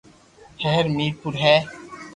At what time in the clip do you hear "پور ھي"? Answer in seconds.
1.21-1.55